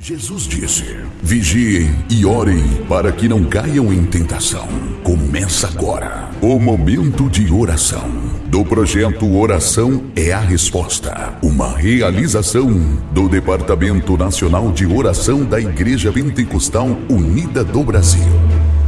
[0.00, 4.68] Jesus disse: Vigiem e orem para que não caiam em tentação.
[5.02, 8.08] Começa agora o momento de oração
[8.46, 12.70] do projeto Oração é a Resposta, uma realização
[13.12, 18.22] do Departamento Nacional de Oração da Igreja Pentecostal Unida do Brasil.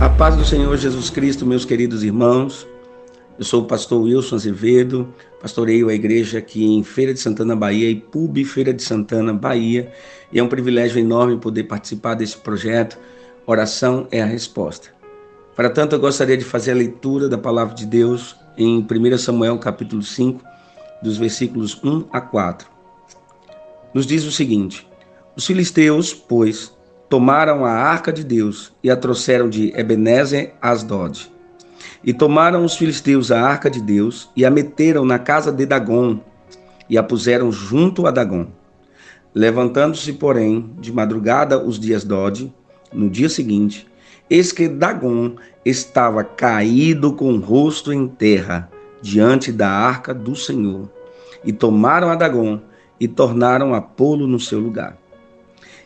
[0.00, 2.66] A paz do Senhor Jesus Cristo, meus queridos irmãos.
[3.38, 5.12] Eu sou o pastor Wilson Azevedo,
[5.42, 9.92] pastoreio a igreja aqui em Feira de Santana, Bahia, e Pub Feira de Santana, Bahia.
[10.32, 12.98] E é um privilégio enorme poder participar desse projeto.
[13.46, 14.88] Oração é a resposta.
[15.54, 19.58] Para tanto, eu gostaria de fazer a leitura da palavra de Deus em 1 Samuel
[19.58, 20.42] capítulo 5,
[21.02, 22.66] dos versículos 1 a 4.
[23.92, 24.88] Nos diz o seguinte:
[25.36, 26.74] Os filisteus, pois,
[27.10, 31.35] tomaram a arca de Deus e a trouxeram de Ebenezer a Asdod
[32.06, 36.20] e tomaram os filisteus a arca de Deus e a meteram na casa de Dagom
[36.88, 38.46] e a puseram junto a Dagom.
[39.34, 42.54] Levantando-se, porém, de madrugada os dias Dode,
[42.92, 43.88] no dia seguinte,
[44.30, 48.70] eis que Dagom estava caído com o rosto em terra
[49.02, 50.88] diante da arca do Senhor.
[51.44, 52.60] E tomaram a Dagom
[53.00, 54.96] e tornaram a pô-lo no seu lugar.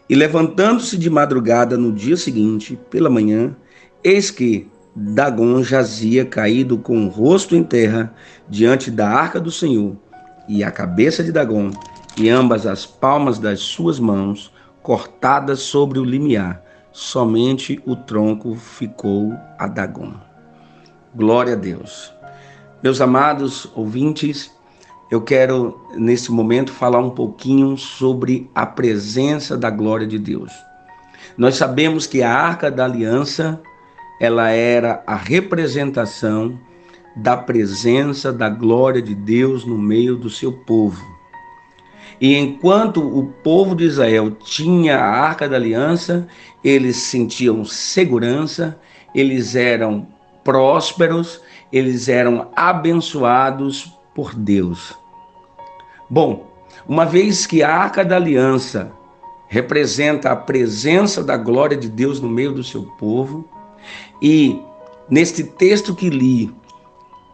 [0.08, 3.56] E levantando-se de madrugada no dia seguinte, pela manhã,
[4.04, 8.12] eis que Dagon jazia caído com o rosto em terra
[8.48, 9.96] diante da arca do Senhor,
[10.48, 11.70] e a cabeça de Dagon
[12.16, 14.52] e ambas as palmas das suas mãos
[14.82, 20.12] cortadas sobre o limiar, somente o tronco ficou a Dagon.
[21.14, 22.12] Glória a Deus.
[22.82, 24.50] Meus amados ouvintes,
[25.10, 30.52] eu quero nesse momento falar um pouquinho sobre a presença da glória de Deus.
[31.36, 33.60] Nós sabemos que a arca da aliança
[34.20, 36.60] ela era a representação
[37.16, 41.02] da presença da glória de Deus no meio do seu povo.
[42.20, 46.28] E enquanto o povo de Israel tinha a arca da aliança,
[46.62, 48.78] eles sentiam segurança,
[49.14, 50.06] eles eram
[50.44, 51.40] prósperos,
[51.72, 54.94] eles eram abençoados por Deus.
[56.10, 56.50] Bom,
[56.86, 58.92] uma vez que a arca da aliança
[59.48, 63.48] representa a presença da glória de Deus no meio do seu povo,
[64.22, 64.60] e
[65.08, 66.52] neste texto que li,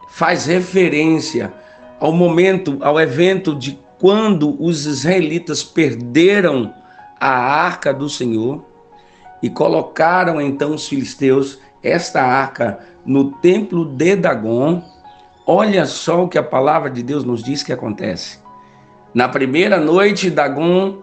[0.09, 1.53] faz referência
[1.99, 6.73] ao momento, ao evento de quando os israelitas perderam
[7.19, 8.63] a arca do Senhor
[9.41, 14.83] e colocaram então os filisteus esta arca no templo de Dagon.
[15.45, 18.39] Olha só o que a palavra de Deus nos diz que acontece.
[19.13, 20.97] Na primeira noite, Dagon,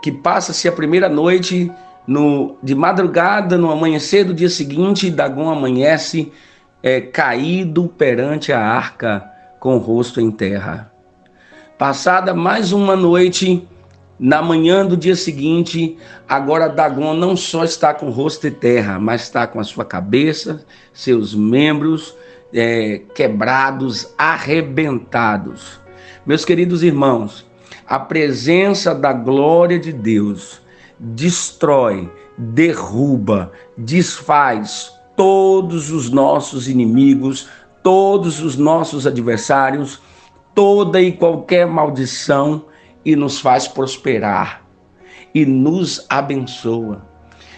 [0.00, 1.70] que passa-se a primeira noite
[2.06, 6.32] no, de madrugada, no amanhecer do dia seguinte, Dagon amanhece
[6.82, 9.24] é, caído perante a arca,
[9.60, 10.92] com o rosto em terra.
[11.76, 13.66] Passada mais uma noite,
[14.18, 15.96] na manhã do dia seguinte,
[16.28, 19.84] agora Dagon não só está com o rosto em terra, mas está com a sua
[19.84, 22.16] cabeça, seus membros
[22.52, 25.80] é, quebrados, arrebentados.
[26.26, 27.46] Meus queridos irmãos,
[27.86, 30.60] a presença da glória de Deus
[30.98, 37.48] destrói, derruba, desfaz todos os nossos inimigos,
[37.82, 40.00] todos os nossos adversários,
[40.54, 42.64] toda e qualquer maldição
[43.04, 44.62] e nos faz prosperar
[45.34, 47.06] e nos abençoa.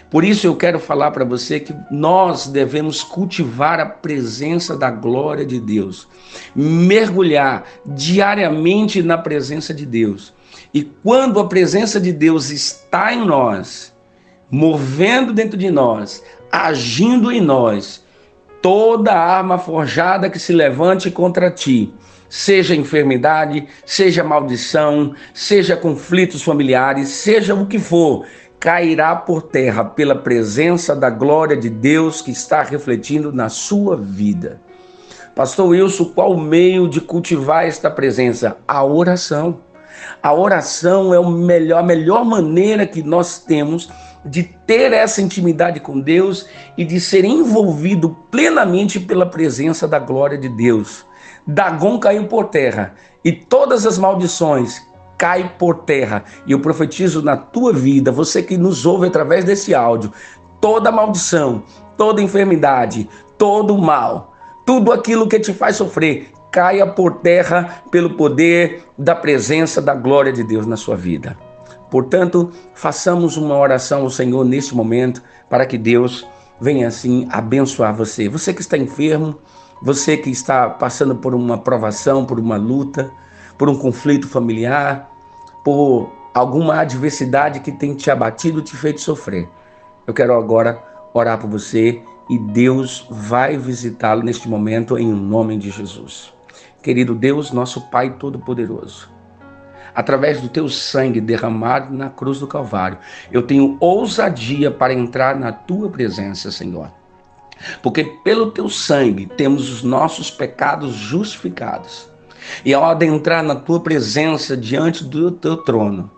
[0.09, 5.45] Por isso eu quero falar para você que nós devemos cultivar a presença da glória
[5.45, 6.07] de Deus,
[6.53, 10.33] mergulhar diariamente na presença de Deus
[10.73, 13.93] e quando a presença de Deus está em nós,
[14.49, 18.03] movendo dentro de nós, agindo em nós,
[18.61, 21.93] toda arma forjada que se levante contra ti,
[22.29, 28.25] seja enfermidade, seja maldição, seja conflitos familiares, seja o que for,
[28.59, 34.61] cairá por terra pela presença da glória de Deus que está refletindo na sua vida.
[35.35, 38.57] Pastor Wilson, qual o meio de cultivar esta presença?
[38.67, 39.59] A oração.
[40.21, 43.89] A oração é o melhor, a melhor maneira que nós temos
[44.25, 46.45] de ter essa intimidade com Deus
[46.77, 51.05] e de ser envolvido plenamente pela presença da glória de Deus.
[51.45, 52.93] Dagon caiu por terra
[53.23, 54.81] e todas as maldições
[55.17, 56.23] caem por terra.
[56.45, 60.11] E eu profetizo na tua vida, você que nos ouve através desse áudio,
[60.59, 61.63] toda maldição,
[61.97, 63.07] toda enfermidade,
[63.37, 64.33] todo mal,
[64.65, 70.33] tudo aquilo que te faz sofrer, caia por terra pelo poder da presença da glória
[70.33, 71.37] de Deus na sua vida.
[71.89, 76.27] Portanto, façamos uma oração ao Senhor nesse momento para que Deus
[76.59, 78.29] venha assim abençoar você.
[78.29, 79.39] Você que está enfermo,
[79.81, 83.11] você que está passando por uma provação, por uma luta,
[83.57, 85.09] por um conflito familiar,
[85.63, 89.47] por alguma adversidade que tem te abatido, te feito sofrer.
[90.05, 90.81] Eu quero agora
[91.13, 96.33] orar por você e Deus vai visitá-lo neste momento em nome de Jesus.
[96.81, 99.07] Querido Deus, nosso Pai Todo-Poderoso,
[99.93, 102.97] através do teu sangue derramado na cruz do Calvário,
[103.31, 106.91] eu tenho ousadia para entrar na tua presença, Senhor.
[107.83, 112.09] Porque pelo teu sangue temos os nossos pecados justificados.
[112.65, 116.09] E ao adentrar na tua presença diante do teu trono,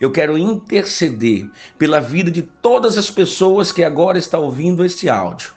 [0.00, 5.52] eu quero interceder pela vida de todas as pessoas que agora estão ouvindo este áudio,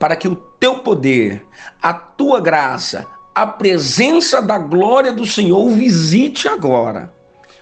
[0.00, 1.46] para que o teu poder,
[1.80, 7.12] a tua graça, a presença da glória do Senhor visite agora,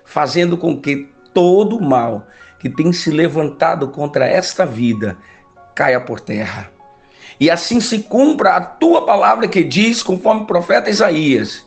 [0.04, 2.26] fazendo com que todo mal
[2.58, 5.16] que tem se levantado contra esta vida
[5.74, 6.70] caia por terra.
[7.38, 11.64] E assim se cumpra a tua palavra que diz, conforme o profeta Isaías: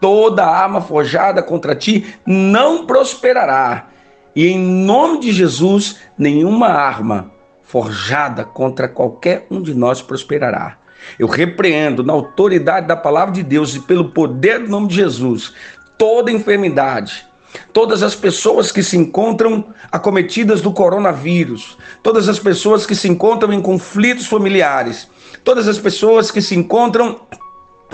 [0.00, 3.88] toda arma forjada contra ti não prosperará.
[4.36, 7.30] E em nome de Jesus, nenhuma arma
[7.62, 10.76] forjada contra qualquer um de nós prosperará.
[11.18, 15.52] Eu repreendo na autoridade da palavra de Deus e pelo poder do nome de Jesus
[15.98, 17.24] toda enfermidade,
[17.72, 23.52] todas as pessoas que se encontram acometidas do coronavírus, todas as pessoas que se encontram
[23.52, 25.08] em conflitos familiares,
[25.44, 27.20] todas as pessoas que se encontram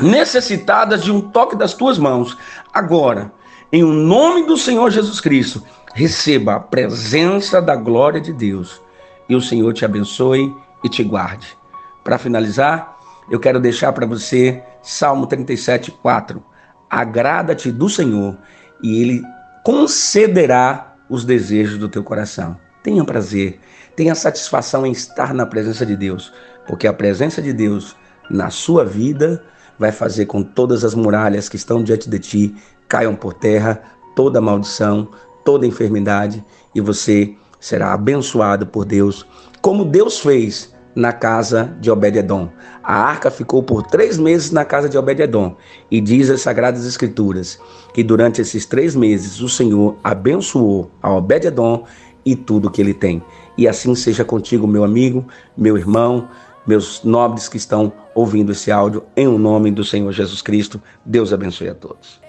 [0.00, 2.36] necessitadas de um toque das tuas mãos.
[2.72, 3.32] Agora,
[3.72, 5.62] em o nome do Senhor Jesus Cristo,
[5.94, 8.80] receba a presença da glória de Deus
[9.28, 11.56] e o Senhor te abençoe e te guarde.
[12.02, 12.96] Para finalizar,
[13.31, 16.43] eu quero deixar para você Salmo 37, 4.
[16.91, 18.37] Agrada-te do Senhor
[18.82, 19.23] e Ele
[19.65, 22.59] concederá os desejos do teu coração.
[22.82, 23.61] Tenha prazer,
[23.94, 26.32] tenha satisfação em estar na presença de Deus,
[26.67, 27.94] porque a presença de Deus
[28.29, 29.44] na sua vida
[29.79, 32.56] vai fazer com todas as muralhas que estão diante de ti
[32.88, 33.81] caiam por terra,
[34.17, 35.09] toda maldição,
[35.44, 36.44] toda enfermidade,
[36.75, 39.25] e você será abençoado por Deus,
[39.62, 42.48] como Deus fez na casa de Obed-edom.
[42.82, 45.56] A arca ficou por três meses na casa de Obed-edom.
[45.90, 47.58] E diz as Sagradas Escrituras
[47.94, 51.84] que durante esses três meses o Senhor abençoou a Obed-edom
[52.25, 53.22] e tudo que ele tem.
[53.56, 55.26] E assim seja contigo, meu amigo,
[55.56, 56.28] meu irmão,
[56.66, 60.81] meus nobres que estão ouvindo esse áudio, em o nome do Senhor Jesus Cristo.
[61.04, 62.20] Deus abençoe a todos.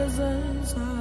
[0.00, 0.99] presence.